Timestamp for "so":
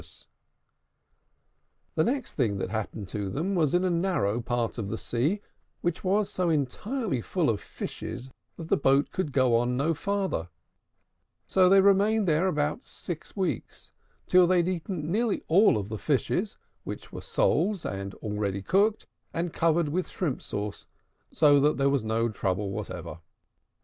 6.27-6.49, 11.45-11.69, 21.31-21.59